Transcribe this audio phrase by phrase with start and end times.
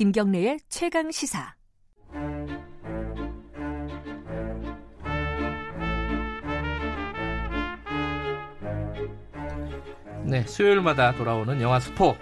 [0.00, 1.54] 김경래의 최강 시사.
[10.24, 12.16] 네, 수요일마다 돌아오는 영화 스포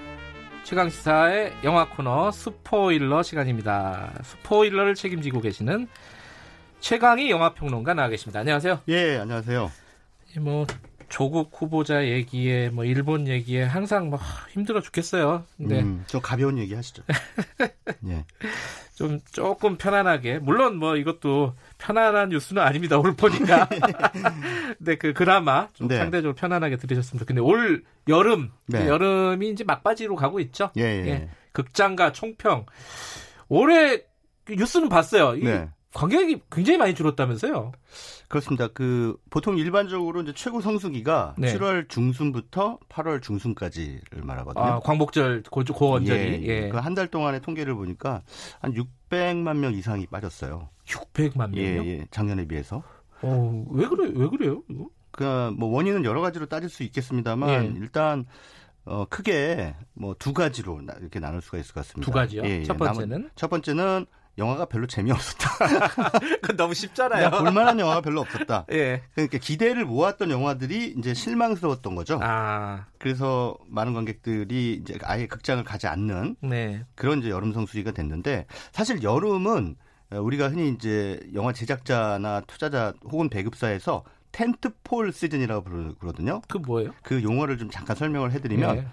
[0.65, 4.13] 최강 시사의 영화 코너 스포일러 시간입니다.
[4.25, 5.87] 스포일러를 책임지고 계시는
[6.81, 8.41] 최강희 영화 평론가 나와 계십니다.
[8.41, 8.81] 안녕하세요.
[8.89, 9.71] 예, 안녕하세요.
[10.41, 10.67] 뭐
[11.09, 14.19] 조국 후보자 얘기에 뭐 일본 얘기에 항상 뭐
[14.51, 15.45] 힘들어 죽겠어요.
[15.57, 17.03] 근데 음, 좀 가벼운 얘기 하시죠.
[18.09, 18.25] 예.
[18.95, 22.99] 좀 조금 편안하게 물론 뭐 이것도 편안한 뉴스는 아닙니다.
[22.99, 23.69] 오늘 보니까.
[24.79, 25.97] 근데 그 그나마 좀 네.
[25.97, 27.25] 상대적으로 편안하게 들으셨습니다.
[27.25, 28.87] 근데 올 여름 네.
[28.87, 30.71] 여름이 이제 막바지로 가고 있죠.
[30.77, 31.09] 예, 예.
[31.09, 31.31] 예.
[31.53, 32.67] 극장과 총평
[33.49, 34.03] 올해
[34.49, 35.33] 뉴스는 봤어요.
[35.33, 35.69] 네.
[35.99, 37.73] 관객이 굉장히 많이 줄었다면서요?
[38.29, 38.69] 그렇습니다.
[38.69, 41.53] 그 보통 일반적으로 이제 최고 성수기가 네.
[41.55, 44.65] 7월 중순부터 8월 중순까지를 말하거든요.
[44.65, 46.69] 아, 광복절 고원절이 예, 예.
[46.69, 48.23] 그 한 달 동안의 통계를 보니까
[48.61, 50.69] 한 600만 명 이상이 빠졌어요.
[50.87, 51.61] 600만 명요?
[51.61, 52.07] 예, 예.
[52.11, 52.83] 작년에 비해서.
[53.23, 54.13] 어, 왜 그래?
[54.15, 54.63] 왜 그래요?
[54.71, 54.89] 이거?
[55.11, 57.73] 그뭐 원인은 여러 가지로 따질 수 있겠습니다만 예.
[57.81, 58.25] 일단
[58.85, 62.05] 어 크게 뭐 두 가지로 이렇게 나눌 수가 있을 것 같습니다.
[62.07, 62.43] 두 가지요?
[62.45, 62.63] 예, 예.
[62.63, 64.07] 첫 번째는 남은, 첫 번째는
[64.39, 65.49] 영화가 별로 재미없었다.
[66.43, 67.31] 그 너무 쉽잖아요.
[67.31, 68.65] 볼만한 영화가 별로 없었다.
[68.73, 69.03] 예.
[69.15, 72.19] 그러니까 기대를 모았던 영화들이 이제 실망스러웠던 거죠.
[72.23, 72.87] 아.
[72.99, 76.85] 그래서 많은 관객들이 이제 아예 극장을 가지 않는 네.
[76.95, 79.77] 그런 이제 여름 성수기가 됐는데 사실 여름은
[80.11, 86.43] 우리가 흔히 이제 영화 제작자나 투자자 혹은 배급사에서 텐트폴 시즌이라고 부르거든요.
[86.49, 86.93] 그 뭐예요?
[87.03, 88.87] 그 용어를 좀 잠깐 설명을 해드리면 예.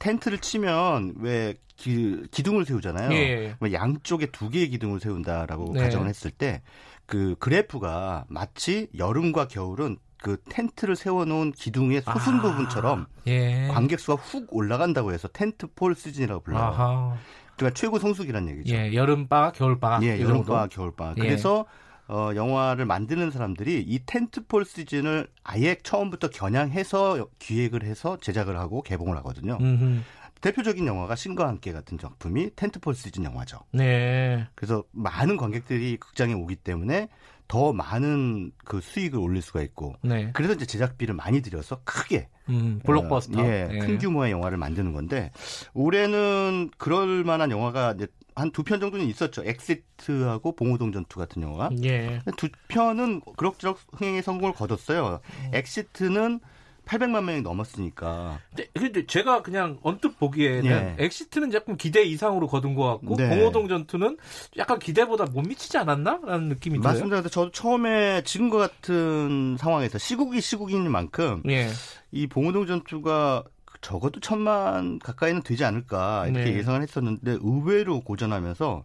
[0.00, 3.12] 텐트를 치면 왜 기, 기둥을 세우잖아요.
[3.12, 3.56] 예.
[3.60, 5.84] 뭐 양쪽에 두 개의 기둥을 세운다라고 네.
[5.84, 6.62] 가정을 했을 때
[7.10, 13.66] 그 그래프가 마치 여름과 겨울은 그 텐트를 세워놓은 기둥의 소순 아, 부분처럼 예.
[13.66, 16.62] 관객 수가 훅 올라간다고 해서 텐트 폴 시즌이라고 불러요.
[16.62, 17.16] 아하.
[17.56, 18.76] 그러니까 최고 성수기란 얘기죠.
[18.76, 19.98] 예, 여름바, 겨울바.
[20.02, 21.14] 예, 여름바, 겨울바.
[21.16, 21.20] 예.
[21.20, 21.66] 그래서
[22.10, 29.16] 어, 영화를 만드는 사람들이 이 텐트폴 시즌을 아예 처음부터 겨냥해서 기획을 해서 제작을 하고 개봉을
[29.18, 29.58] 하거든요.
[29.60, 30.00] 음흠.
[30.40, 33.60] 대표적인 영화가 신과 함께 같은 작품이 텐트폴 시즌 영화죠.
[33.72, 34.44] 네.
[34.56, 37.08] 그래서 많은 관객들이 극장에 오기 때문에
[37.46, 39.94] 더 많은 그 수익을 올릴 수가 있고.
[40.02, 40.30] 네.
[40.32, 43.40] 그래서 이제 제작비를 많이 들여서 크게 음, 블록버스터.
[43.40, 43.78] 어, 예, 네.
[43.78, 45.30] 큰 규모의 영화를 만드는 건데
[45.74, 49.42] 올해는 그럴 만한 영화가 이제 한 두 편 정도는 있었죠.
[49.44, 51.70] 엑시트하고 봉오동 전투 같은 영화가.
[51.84, 52.20] 예.
[52.36, 55.20] 두 편은 그럭저럭 흥행에 성공을 거뒀어요.
[55.44, 55.50] 음.
[55.54, 56.40] 엑시트는
[56.86, 58.40] 800만 명이 넘었으니까.
[58.48, 60.96] 근데, 근데 제가 그냥 언뜻 보기에는 네.
[60.98, 63.28] 엑시트는 조금 기대 이상으로 거둔 것 같고 네.
[63.28, 64.16] 봉오동 전투는
[64.56, 66.94] 약간 기대보다 못 미치지 않았나라는 느낌이 들어요.
[66.94, 67.28] 맞습니다.
[67.28, 71.70] 저도 처음에 지금과 같은 상황에서 시국이 시국인 만큼 네.
[72.10, 73.44] 이 봉호동 전투가
[73.80, 76.58] 적어도 천만 가까이는 되지 않을까 이렇게 네.
[76.58, 78.82] 예상을 했었는데 의외로 고전하면서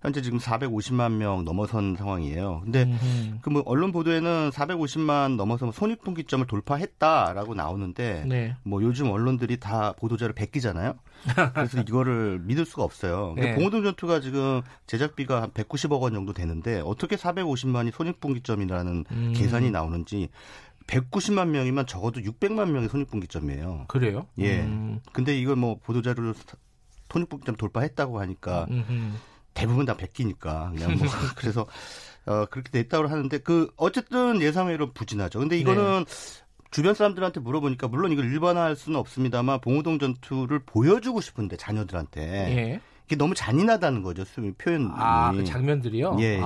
[0.00, 2.60] 현재 지금 450만 명 넘어선 상황이에요.
[2.62, 2.88] 근데
[3.42, 8.56] 그 뭐 언론 보도에는 450만 넘어서 손익분기점을 돌파했다라고 나오는데 네.
[8.62, 10.94] 뭐 요즘 언론들이 다 보도자를 베끼잖아요.
[11.52, 13.34] 그래서 이거를 믿을 수가 없어요.
[13.36, 13.56] 네.
[13.56, 19.32] 봉호동 전투가 지금 제작비가 한 190억 원 정도 되는데 어떻게 450만이 손익분기점이라는 음.
[19.34, 20.28] 계산이 나오는지
[20.88, 23.84] 190만 명이면 적어도 600만 명의 손익분기점이에요.
[23.88, 24.26] 그래요?
[24.38, 24.60] 예.
[24.62, 25.00] 음.
[25.12, 26.34] 근데 이걸 뭐 보도자료를
[27.10, 29.12] 손익분기점 돌파했다고 하니까 음흠.
[29.54, 31.06] 대부분 다 베끼니까 그냥 뭐
[31.36, 31.66] 그래서
[32.26, 35.38] 어 그렇게 됐다고 하는데 그 어쨌든 예상외로 부진하죠.
[35.38, 36.44] 근데 이거는 네.
[36.70, 42.80] 주변 사람들한테 물어보니까 물론 이걸 일반화할 수는 없습니다만 봉호동 전투를 보여주고 싶은데 자녀들한테 예.
[43.06, 44.24] 이게 너무 잔인하다는 거죠.
[44.58, 44.86] 표현이.
[44.92, 46.18] 아, 그 장면들이요?
[46.20, 46.40] 예, 예.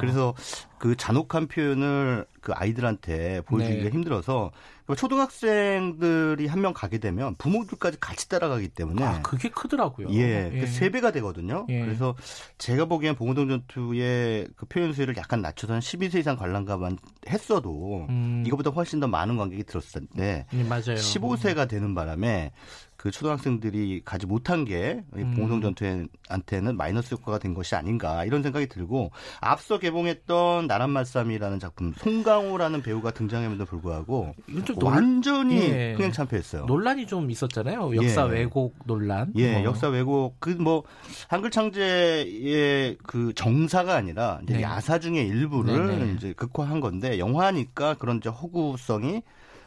[0.00, 0.34] 그래서
[0.78, 3.90] 그 잔혹한 표현을 그 아이들한테 보여주기가 네.
[3.90, 4.52] 힘들어서
[4.86, 10.08] 그 초등학생들이 한 명 가게 되면 부모들까지 같이 따라가기 때문에 아, 그게 크더라고요.
[10.12, 10.66] 예, 예.
[10.66, 11.66] 세 배가 되거든요.
[11.68, 11.80] 예.
[11.80, 12.14] 그래서
[12.58, 16.98] 제가 보기엔 봉호동 전투의 그 표현 수위를 약간 낮춰서 한 12세 이상 관람가만
[17.28, 18.44] 했어도 음.
[18.46, 20.94] 이거보다 훨씬 더 많은 관객이 들었을 텐데 네, 맞아요.
[20.94, 22.52] 15세가 되는 바람에
[22.96, 25.34] 그 초등학생들이 가지 못한 게 음.
[25.36, 29.10] 봉동 전투한테는 마이너스 효과가 된 것이 아닌가 이런 생각이 들고
[29.40, 34.34] 앞서 개봉했던 나란 말씀이라는 작품 송강 호라는 배우가 등장함에도 불구하고
[34.82, 35.94] 완전히 예.
[35.94, 36.66] 흥행참패했어요.
[36.66, 37.96] 논란이 좀 있었잖아요.
[37.96, 38.32] 역사 예.
[38.32, 39.32] 왜곡 논란.
[39.36, 39.64] 예, 뭐.
[39.64, 40.82] 역사 왜곡 그 뭐
[41.28, 44.62] 한글 창제의 그 정사가 아니라 이제 네.
[44.62, 46.04] 야사 중의 일부를 네네.
[46.04, 46.12] 네.
[46.12, 49.22] 이제 극화한 건데 영화니까 그런 이제 허구성이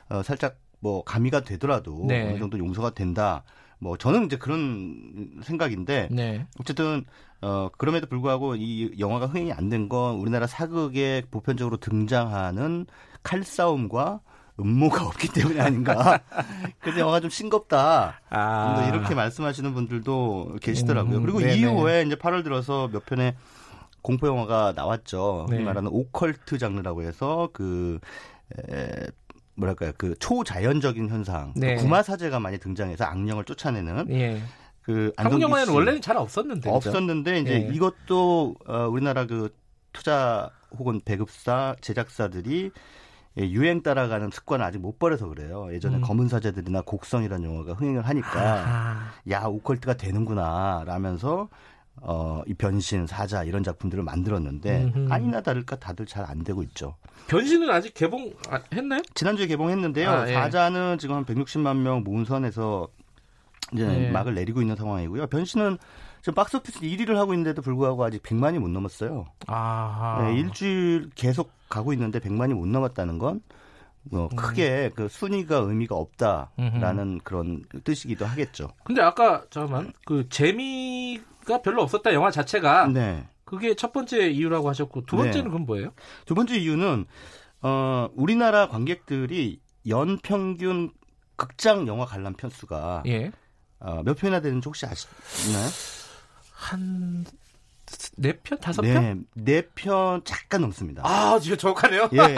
[0.09, 2.29] 어, 살짝 뭐 가미가 되더라도 네.
[2.29, 3.43] 어느 정도 용서가 된다.
[3.79, 6.45] 뭐 저는 이제 그런 생각인데 네.
[6.59, 7.05] 어쨌든
[7.41, 12.85] 어 그럼에도 불구하고 이 영화가 흥행이 안 된 건 우리나라 사극에 보편적으로 등장하는
[13.23, 14.19] 칼싸움과
[14.59, 16.19] 음모가 없기 때문이 아닌가.
[16.79, 18.19] 그래서 영화가 좀 싱겁다.
[18.29, 18.87] 아.
[18.89, 21.17] 이렇게 말씀하시는 분들도 계시더라고요.
[21.19, 21.55] 음, 그리고 네네.
[21.55, 23.35] 이후에 이제 8월 들어서 몇 편의
[24.01, 25.47] 공포 영화가 나왔죠.
[25.49, 25.59] 네.
[25.59, 27.99] 말하는 오컬트 장르라고 해서 그
[28.69, 29.07] 에,
[29.59, 31.75] 뭐랄까요 그 초자연적인 현상 네.
[31.75, 34.41] 그 구마 사제가 많이 등장해서 악령을 쫓아내는 예.
[34.81, 37.73] 그 한국 영화에는 원래는 잘 없었는데 없었는데 이제 예.
[37.73, 39.53] 이것도 어, 우리나라 그
[39.93, 42.71] 투자 혹은 배급사 제작사들이
[43.37, 45.69] 예, 유행 따라가는 습관을 아직 못 버려서 그래요.
[45.71, 46.01] 예전에 음.
[46.01, 49.11] 검은 사제들이나 곡성이라는 영화가 흥행을 하니까 아.
[49.29, 51.49] 야 오컬트가 되는구나 라면서
[52.01, 55.11] 어, 이 변신, 사자 이런 작품들을 만들었는데 음흠.
[55.11, 56.95] 아니나 다를까 다들 잘 안 되고 있죠.
[57.27, 59.01] 변신은 아직 개봉했나요?
[59.15, 60.09] 지난주에 개봉했는데요.
[60.09, 60.33] 아, 예.
[60.33, 62.87] 사자는 지금 한 160만 명 모은 선에서
[63.73, 64.11] 이제 네.
[64.11, 65.27] 막을 내리고 있는 상황이고요.
[65.27, 65.77] 변신은
[66.21, 69.25] 지금 박스오피스 1위를 하고 있는데도 불구하고 아직 100만이 못 넘었어요.
[69.47, 76.99] 아 네, 일주일 계속 가고 있는데 100만이 못 넘었다는 건뭐 크게 그 순위가 의미가 없다라는
[77.13, 77.19] 음흠.
[77.23, 78.69] 그런 뜻이기도 하겠죠.
[78.83, 83.27] 근데 아까 잠깐만 그 재미 가 별로 없었다 영화 자체가 네.
[83.43, 85.49] 그게 첫 번째 이유라고 하셨고 두 번째는 네.
[85.49, 85.91] 그건 뭐예요?
[86.27, 87.05] 두 번째 이유는
[87.63, 90.91] 어 우리나라 관객들이 연 평균
[91.35, 93.31] 극장 영화 관람 편수가 예.
[93.79, 95.67] 어, 몇 편이나 되는지 혹시 아시나요?
[96.51, 97.25] 한,
[98.17, 98.59] 네 편?
[98.59, 99.25] 다섯 편?
[99.35, 101.01] 네, 네 편 잠깐 넘습니다.
[101.05, 102.09] 아, 진짜 정확하네요?
[102.13, 102.35] 예.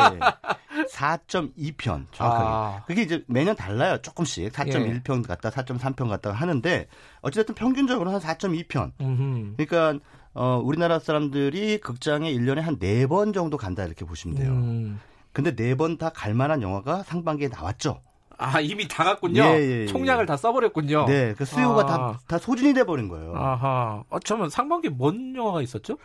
[0.91, 2.45] 4.2편, 정확하게.
[2.49, 2.83] 아.
[2.87, 4.51] 그게 이제 매년 달라요, 조금씩.
[4.53, 5.27] 4.1편 예.
[5.27, 6.87] 갔다, 4.3편 갔다 하는데,
[7.21, 8.91] 어찌됐든 평균적으로 한 4.2편.
[9.01, 9.55] 음흠.
[9.57, 10.03] 그러니까,
[10.33, 14.51] 어, 우리나라 사람들이 극장에 1년에 한 네 번 정도 간다, 이렇게 보시면 돼요.
[14.51, 14.99] 음.
[15.33, 18.01] 근데 네 번 다 갈 만한 영화가 상반기에 나왔죠.
[18.41, 19.43] 아 이미 다 갔군요.
[19.43, 19.85] 예, 예, 예.
[19.85, 21.05] 총량을 다 써버렸군요.
[21.05, 21.85] 네, 그 수요가 아.
[21.85, 23.35] 다, 다 소진이 돼버린 거예요.
[23.35, 24.03] 아하.
[24.09, 25.97] 어, 저면 상반기 뭔 영화가 있었죠?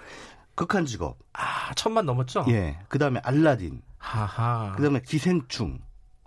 [0.55, 1.17] 극한 직업.
[1.33, 2.45] 아 천만 넘었죠.
[2.49, 2.79] 예.
[2.89, 3.81] 그 다음에 알라딘.
[3.99, 4.73] 하하.
[4.77, 5.79] 그 다음에 기생충.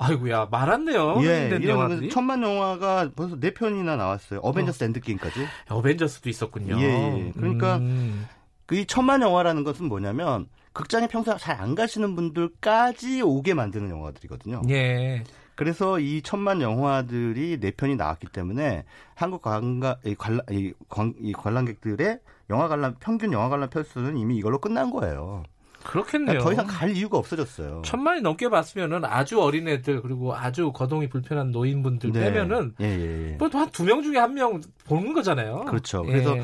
[0.02, 1.18] 아이고야 말았네요.
[1.26, 4.40] 예, 이런 천만 영화가 벌써 네 편이나 나왔어요.
[4.40, 4.88] 어벤져스 어.
[4.88, 5.46] 엔드게임까지.
[5.68, 6.80] 어벤져스도 있었군요.
[6.80, 7.32] 예, 예.
[7.36, 8.28] 그러니까 음.
[8.66, 10.48] 그이 천만 영화라는 것은 뭐냐면
[10.80, 14.62] 극장에 평소에 잘안 가시는 분들까지 오게 만드는 영화들이거든요.
[14.70, 15.26] 예.
[15.56, 21.34] 그래서 이 천만 영화들이 네 편이 나왔기 때문에 한국 관광 이 관람 이, 관, 이
[21.34, 25.44] 관람객들의 영화 관람 평균 영화 관람 편수는 이미 이걸로 끝난 거예요.
[25.90, 26.40] 그렇겠네요.
[26.40, 27.82] 더 이상 갈 이유가 없어졌어요.
[27.84, 32.20] 천만이 넘게 봤으면은 아주 어린 애들 그리고 아주 거동이 불편한 노인분들 네.
[32.32, 33.36] 빼면은 예, 예, 예.
[33.38, 35.66] 뭐한 두 명 중에 한 명 보는 거잖아요.
[35.66, 36.04] 그렇죠.
[36.08, 36.12] 예.
[36.12, 36.36] 그래서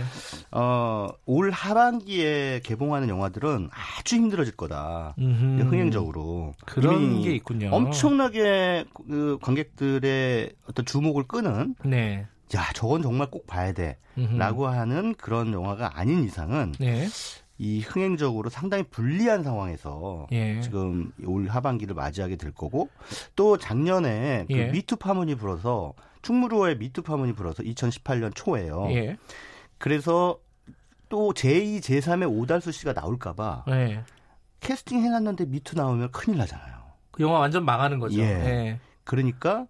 [0.52, 5.14] 어, 올 하반기에 개봉하는 영화들은 아주 힘들어질 거다.
[5.20, 5.62] 음흠.
[5.70, 7.70] 흥행적으로 그런 게 있군요.
[7.72, 11.76] 엄청나게 그 관객들의 어떤 주목을 끄는.
[11.86, 12.26] 네.
[12.56, 13.98] 야, 저건 정말 꼭 봐야 돼.
[14.38, 17.08] 라고 하는 그런 영화가 아닌 이상은 네.
[17.58, 20.60] 이 흥행적으로 상당히 불리한 상황에서 예.
[20.62, 22.90] 지금 올 하반기를 맞이하게 될 거고
[23.36, 24.68] 또 작년에 그 예.
[24.68, 28.88] 미투 파문이 불어서 충무로에 미투 파문이 불어서 2018년 초에요.
[28.92, 29.18] 예.
[29.78, 30.40] 그래서
[31.08, 34.04] 또 제2, 제3의 오달수 씨가 나올까봐 예.
[34.60, 36.76] 캐스팅 해놨는데 미투 나오면 큰일 나잖아요.
[37.12, 38.20] 그 영화 완전 망하는 거죠.
[38.20, 38.24] 예.
[38.24, 38.80] 예.
[39.06, 39.68] 그러니까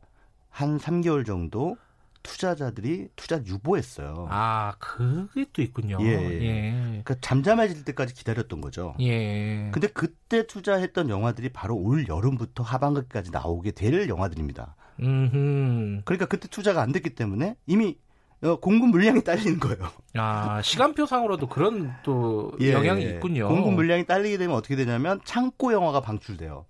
[0.50, 1.78] 한 3개월 정도
[2.26, 4.28] 투자자들이 투자 유보했어요.
[4.30, 5.98] 아, 그게 또 있군요.
[6.02, 6.08] 예.
[6.42, 6.72] 예.
[6.72, 8.96] 그러니까 잠잠해질 때까지 기다렸던 거죠.
[9.00, 9.70] 예.
[9.72, 14.76] 근데 그때 투자했던 영화들이 바로 올 여름부터 하반기까지 나오게 될 영화들입니다.
[15.00, 16.02] 음흠.
[16.06, 17.98] 그러니까 그때 투자가 안 됐기 때문에 이미
[18.42, 19.90] 어, 공급 물량이 딸리는 거예요.
[20.16, 23.48] 아, 시간표상으로도 그런 또 예, 영향이 있군요.
[23.48, 26.66] 공급 물량이 딸리게 되면 어떻게 되냐면 창고 영화가 방출돼요.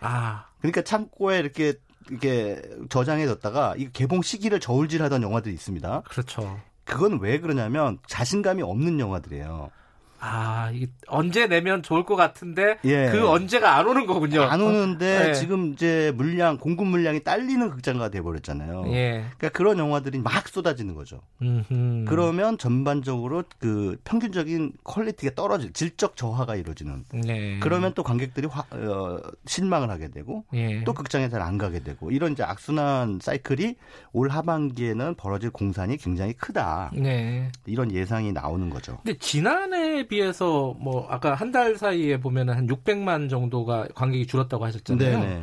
[0.00, 0.46] 아.
[0.58, 1.74] 그러니까 창고에 이렇게
[2.10, 6.02] 이게 저장해뒀다가 이 개봉 시기를 저울질하던 영화들이 있습니다.
[6.08, 6.60] 그렇죠.
[6.84, 9.70] 그건 왜 그러냐면 자신감이 없는 영화들이에요.
[10.26, 13.10] 아, 이게 언제 내면 좋을 것 같은데 예.
[13.10, 14.42] 그 언제가 안 오는 거군요.
[14.42, 15.32] 안 오는데 어?
[15.34, 18.84] 지금 이제 물량 공급 물량이 딸리는 극장가 돼 버렸잖아요.
[18.88, 19.24] 예.
[19.36, 21.20] 그러니까 그런 영화들이 막 쏟아지는 거죠.
[21.42, 22.06] 음흠.
[22.08, 27.04] 그러면 전반적으로 그 평균적인 quality가 떨어질 질적 저하가 이루어지는.
[27.12, 27.58] 네.
[27.60, 30.82] 그러면 또 관객들이 화, 어, 실망을 하게 되고 예.
[30.84, 33.76] 또 극장에 잘 안 가게 되고 이런 이제 악순환 사이클이
[34.14, 36.90] 올 하반기에는 벌어질 공산이 굉장히 크다.
[36.94, 37.50] 네.
[37.66, 38.96] 이런 예상이 나오는 거죠.
[39.04, 45.20] 근데 지난해 비해서 뭐 아까 한 달 사이에 보면은 한 600만 정도가 관객이 줄었다고 하셨잖아요.
[45.20, 45.42] 네네.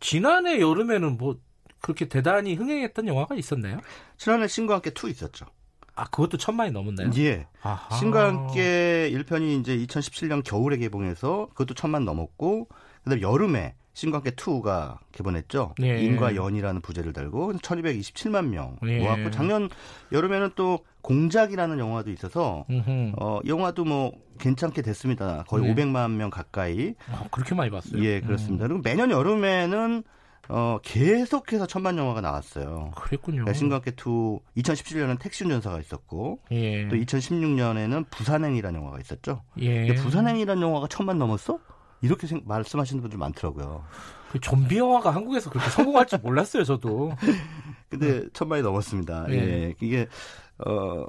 [0.00, 1.36] 지난해 여름에는 뭐
[1.80, 3.80] 그렇게 대단히 흥행했던 영화가 있었나요?
[4.16, 5.46] 지난해 신과 함께 2 있었죠.
[5.94, 7.10] 아, 그것도 천만이 넘었나요?
[7.18, 7.46] 예.
[7.60, 7.94] 아하.
[7.96, 12.68] 신과 함께 1편이 이제 2017년 겨울에 개봉해서 그것도 천만 넘었고,
[13.04, 13.74] 그 다음에 여름에
[14.16, 15.74] 함께 2가 개봉했죠.
[15.82, 16.02] 예.
[16.02, 18.98] 인과 연이라는 부제를 달고 1227만 명 예.
[18.98, 19.68] 모았고 작년
[20.12, 23.12] 여름에는 또 공작이라는 영화도 있어서 음흠.
[23.18, 25.44] 어 영화도 뭐 괜찮게 됐습니다.
[25.46, 25.74] 거의 네.
[25.74, 26.94] 500만 명 가까이.
[27.10, 28.02] 아, 그렇게 많이 봤어요.
[28.02, 28.64] 예, 그렇습니다.
[28.64, 28.68] 음.
[28.68, 30.02] 그리고 매년 여름에는
[30.48, 32.90] 어, 계속해서 천만 영화가 나왔어요.
[32.96, 33.50] 그랬군요.
[33.52, 36.88] 신과 함께 2 2017년은 택시 운전사가 있었고 예.
[36.88, 39.42] 또 2016년에는 부산행이라는 영화가 있었죠.
[39.60, 39.94] 예.
[39.94, 41.58] 부산행이라는 영화가 천만 넘었어?
[42.02, 43.84] 이렇게 생, 말씀하시는 분들 많더라고요.
[44.32, 47.14] 그 좀비 영화가 한국에서 그렇게 성공할 줄 몰랐어요, 저도.
[47.88, 49.26] 근데 천만이 넘었습니다.
[49.30, 49.34] 예.
[49.34, 49.74] 예.
[49.80, 50.08] 이게
[50.58, 51.06] 어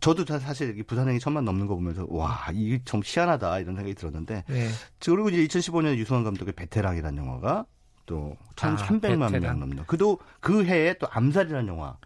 [0.00, 4.68] 저도 사실 부산행이 천만 넘는 거 보면서 와 이게 좀 희한하다 이런 생각이 들었는데 네.
[5.00, 7.66] 그리고 이제 2015년에 유승환 감독의 베테랑이라는 영화가
[8.06, 11.96] 또 1,300만 아, 명 넘는 그도 그 해에 또 암살이라는 영화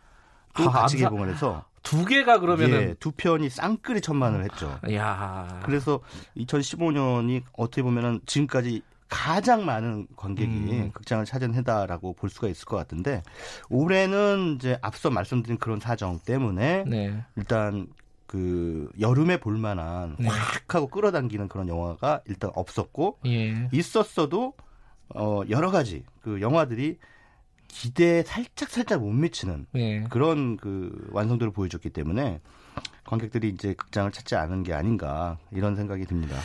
[0.56, 1.10] 또 아, 같이 암살.
[1.10, 4.78] 개봉을 해서 두 개가 그러면은 예, 두 편이 쌍끌이 천만을 했죠.
[4.92, 5.60] 야.
[5.64, 6.00] 그래서
[6.36, 10.90] 2015년이 어떻게 보면은 지금까지 가장 많은 관객이 음.
[10.92, 13.22] 극장을 찾은 해다라고 볼 수가 있을 것 같은데
[13.70, 17.24] 올해는 이제 앞서 말씀드린 그런 사정 때문에 네.
[17.36, 17.86] 일단
[18.26, 20.28] 그 여름에 볼 만한 네.
[20.28, 23.68] 확 하고 끌어당기는 그런 영화가 일단 없었고 예.
[23.72, 24.52] 있었어도
[25.14, 26.98] 어 여러 가지 그 영화들이
[27.68, 30.04] 기대에 살짝 살짝 못 미치는 예.
[30.10, 32.40] 그런 그 완성도를 보여줬기 때문에
[33.04, 36.36] 관객들이 이제 극장을 찾지 않은 게 아닌가 이런 생각이 듭니다.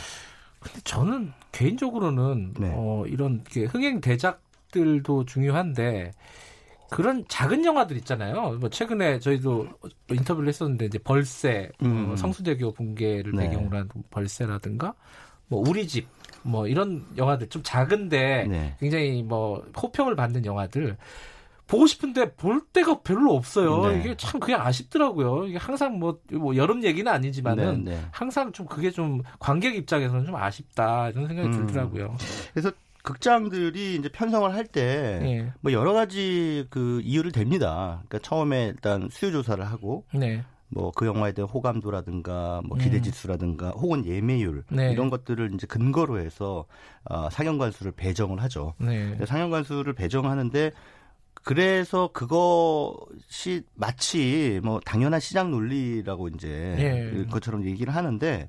[0.60, 2.72] 근데 저는 개인적으로는 네.
[2.74, 6.12] 어, 이런 흥행 대작들도 중요한데
[6.90, 8.52] 그런 작은 영화들 있잖아요.
[8.60, 9.68] 뭐 최근에 저희도
[10.10, 12.10] 인터뷰를 했었는데 이제 벌새, 어, 음.
[12.12, 13.48] 어, 성수대교 붕괴를 네.
[13.48, 14.94] 배경으로 한 벌새라든가
[15.48, 16.06] 뭐 우리 집
[16.44, 18.76] 뭐 이런 영화들 좀 작은데 네.
[18.78, 20.96] 굉장히 뭐 호평을 받는 영화들
[21.66, 23.86] 보고 싶은데 볼 데가 별로 없어요.
[23.88, 24.00] 네.
[24.00, 25.46] 이게 참 그게 아쉽더라고요.
[25.46, 28.00] 이게 항상 뭐, 뭐 여름 얘기는 아니지만은 네, 네.
[28.10, 31.66] 항상 좀 그게 좀 관객 입장에서는 좀 아쉽다 이런 생각이 음.
[31.66, 32.16] 들더라고요.
[32.52, 32.70] 그래서
[33.02, 35.52] 극장들이 이제 편성을 할 때뭐 예.
[35.60, 35.72] 네.
[35.72, 38.00] 여러 가지 그 이유를 댑니다.
[38.08, 40.42] 그러니까 처음에 일단 수요 조사를 하고 네.
[40.68, 43.02] 뭐 그 영화에 대한 호감도라든가 뭐 기대 음.
[43.02, 43.72] 지수라든가 음.
[43.72, 44.92] 혹은 예매율 네.
[44.92, 46.66] 이런 것들을 이제 근거로 해서
[47.04, 48.74] 어, 상영관 수를 배정을 하죠.
[48.78, 49.18] 네.
[49.26, 50.72] 상영관 수를 배정하는데
[51.42, 57.10] 그래서 그것이 마치 뭐 당연한 시장 논리라고 이제 예.
[57.10, 58.48] 그것처럼 얘기를 하는데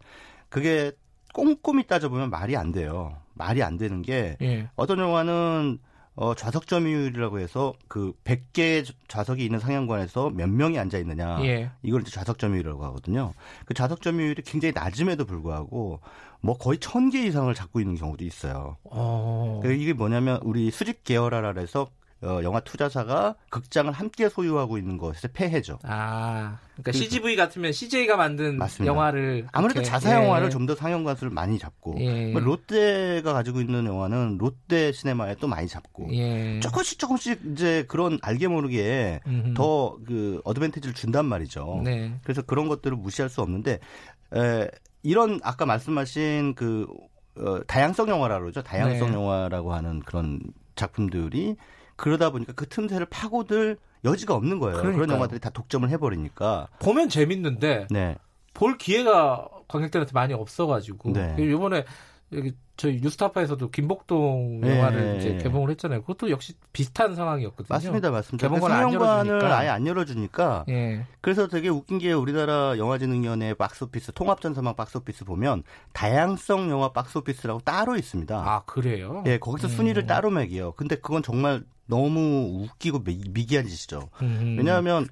[0.49, 0.93] 그게
[1.33, 3.17] 꼼꼼히 따져보면 말이 안 돼요.
[3.33, 4.69] 말이 안 되는 게 예.
[4.75, 5.79] 어떤 영화는
[6.15, 11.43] 어, 좌석 점유율이라고 해서 그 100개 좌석이 있는 상영관에서 몇 명이 앉아 있느냐.
[11.43, 11.71] 예.
[11.83, 13.33] 이걸 이제 좌석 점유율이라고 하거든요.
[13.65, 15.99] 그 좌석 점유율이 굉장히 낮음에도 불구하고
[16.39, 18.77] 뭐 거의 1000개 이상을 잡고 있는 경우도 있어요.
[18.85, 19.61] 어.
[19.65, 21.89] 이게 뭐냐면 우리 수직 계열화라 해서
[22.21, 25.79] 어, 영화 투자사가 극장을 함께 소유하고 있는 것의 폐해죠.
[25.83, 28.91] 아, 그러니까 그, CGV 같으면 CJ가 만든 맞습니다.
[28.91, 30.49] 영화를 아무래도 자사 영화를 예.
[30.49, 32.31] 좀더 상영관 수를 많이 잡고 예.
[32.31, 36.59] 뭐 롯데가 가지고 있는 영화는 롯데 시네마에 또 많이 잡고 예.
[36.61, 39.19] 조금씩 조금씩 이제 그런 알게 모르게
[39.55, 41.81] 더 그 어드밴티지를 준단 말이죠.
[41.83, 42.13] 네.
[42.23, 43.79] 그래서 그런 것들을 무시할 수 없는데
[44.35, 44.67] 에,
[45.03, 46.87] 이런 아까 말씀하신 그
[47.37, 48.63] 어, 다양성 영화라고 그러죠.
[48.63, 49.15] 다양성 네.
[49.15, 50.39] 영화라고 하는 그런
[50.75, 51.55] 작품들이
[51.95, 54.77] 그러다 보니까 그 틈새를 파고들 여지가 없는 거예요.
[54.77, 55.01] 그러니까요.
[55.01, 56.67] 그런 영화들이 다 독점을 해버리니까.
[56.79, 58.15] 보면 재밌는데 네.
[58.53, 61.35] 볼 기회가 관객들한테 많이 없어가지고 네.
[61.39, 61.85] 이번에
[62.33, 64.77] 여기 저희 뉴스타파에서도 김복동 네.
[64.77, 66.01] 영화를 이제 개봉을 했잖아요.
[66.01, 67.67] 그것도 역시 비슷한 상황이었거든요.
[67.69, 68.47] 맞습니다, 맞습니다.
[68.47, 70.65] 개봉을 상영관을 아예 안 열어주니까.
[70.69, 71.05] 예.
[71.21, 78.35] 그래서 되게 웃긴 게 우리나라 영화진흥위원회 박스오피스 통합전산망 박스오피스 보면 다양성 영화 박스오피스라고 따로 있습니다.
[78.35, 79.23] 아 그래요?
[79.27, 79.69] 예, 거기서 음.
[79.69, 80.73] 순위를 따로 매겨요.
[80.73, 84.09] 근데 그건 정말 너무 웃기고 미 기이한 짓이죠.
[84.21, 84.55] 음.
[84.57, 85.07] 왜냐하면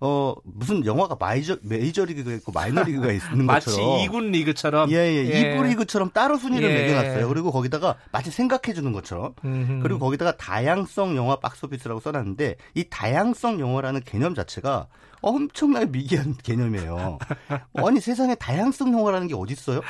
[0.00, 4.90] 어 무슨 영화가 마이저 메이저 리그가 있고 마이너 리그가 있는 마치 것처럼 마치 2군 리그처럼
[4.92, 5.56] 예예 예, 예.
[5.56, 6.74] 2부 리그처럼 따로 순위를 예.
[6.74, 7.28] 매겨놨어요.
[7.28, 9.80] 그리고 거기다가 마치 생각해 주는 것처럼 음흠.
[9.82, 14.86] 그리고 거기다가 다양성 영화 박스오피스라고 써놨는데 이 다양성 영화라는 개념 자체가
[15.20, 17.18] 엄청나게 미개한 개념이에요.
[17.74, 19.80] 아니 세상에 다양성 영화라는 게 어디 있어요?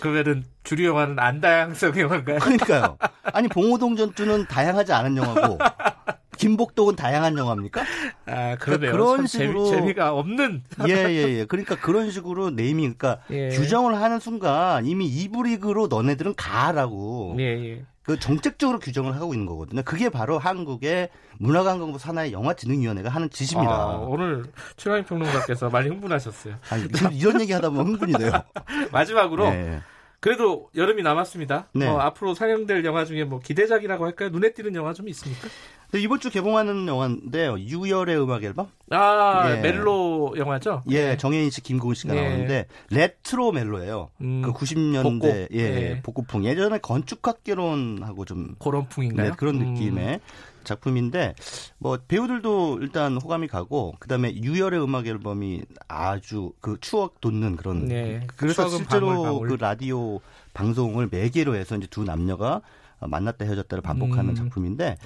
[0.00, 2.38] 그러면은 주류 영화는 안 다양성 영화인가요?
[2.38, 2.96] 그러니까요.
[3.32, 5.58] 아니 봉호동 전투는 다양하지 않은 영화고
[6.40, 7.82] 김복동은 다양한 영화입니까?
[8.24, 8.92] 아, 그러네요.
[8.92, 10.64] 그러니까 그런 식으로 재미, 가 없는.
[10.88, 11.44] 예, 예, 예.
[11.44, 13.50] 그러니까 그런 식으로 네이밍, 그러니까 예.
[13.50, 17.36] 규정을 하는 순간 이미 이브 리그로 너네들은 가라고.
[17.38, 17.84] 예, 예.
[18.02, 19.82] 그 정책적으로 규정을 하고 있는 거거든요.
[19.82, 23.72] 그게 바로 한국의 문화관광부 산하의 영화진흥위원회가 하는 짓입니다.
[23.72, 24.44] 아, 오늘
[24.76, 26.54] 최광희 평론가께서 많이 흥분하셨어요.
[26.70, 28.32] 아니, 이런 얘기 하다 보면 흥분이 돼요.
[28.90, 29.80] 마지막으로 네.
[30.20, 31.68] 그래도 여름이 남았습니다.
[31.72, 31.86] 네.
[31.86, 34.28] 어, 앞으로 상영될 영화 중에 뭐 기대작이라고 할까요?
[34.28, 35.48] 눈에 띄는 영화 좀 있습니까?
[35.92, 37.58] 네, 이번 주 개봉하는 영화인데요.
[37.58, 38.68] 유열의 음악 앨범?
[38.90, 39.60] 아, 예.
[39.60, 40.82] 멜로 영화죠?
[40.90, 41.16] 예, 네.
[41.16, 42.20] 정해인 씨, 김고은 씨가 예.
[42.20, 44.10] 나오는데 레트로 멜로예요.
[44.20, 45.26] 음, 그 90년대 복고.
[45.28, 46.44] 예, 예, 복고풍.
[46.44, 49.30] 예전에 건축학개론하고 좀 그런 풍인가요?
[49.30, 49.74] 네, 그런 음.
[49.74, 50.20] 느낌의
[50.64, 51.34] 작품인데
[51.78, 58.26] 뭐 배우들도 일단 호감이 가고 그다음에 유열의 음악 앨범이 아주 그 추억 돋는 그런 네,
[58.36, 60.20] 그래서 실제로 그 라디오
[60.54, 62.62] 방송을 매개로 해서 이제 두 남녀가
[63.00, 64.34] 만났다 헤어졌다를 반복하는 음.
[64.34, 64.98] 작품인데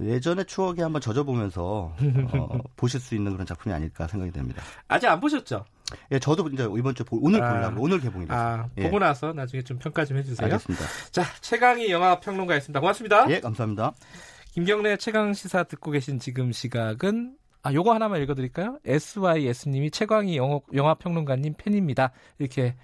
[0.00, 1.94] 예전의 추억에 한번 젖어보면서
[2.32, 4.62] 어, 보실 수 있는 그런 작품이 아닐까 생각이 됩니다.
[4.88, 5.64] 아직 안 보셨죠?
[6.12, 8.40] 예, 저도 이제 이번 주 오늘 아, 보려고 오늘 개봉이 됐어요.
[8.40, 8.84] 아, 예.
[8.84, 10.44] 보고 나서 나중에 좀 평가 좀 해주세요.
[10.44, 10.84] 알겠습니다.
[11.10, 12.78] 자, 최강희 영화 평론가였습니다.
[12.80, 13.28] 고맙습니다.
[13.30, 13.92] 예, 감사합니다.
[14.52, 18.80] 김경래 최강 시사 듣고 계신 지금 시각은 아, 요거 하나만 읽어드릴까요?
[18.84, 22.10] SYS님이 최광희 영어, 영화 평론가님 팬입니다.
[22.38, 22.74] 이렇게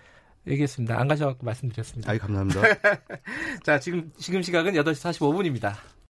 [0.47, 0.97] 얘기했습니다.
[1.01, 2.13] 안 가셔갖고 말씀드렸습니다.
[2.13, 2.61] 아이, 감사합니다.
[3.65, 5.75] 자, 지금, 지금 시각은 8시 45분입니다.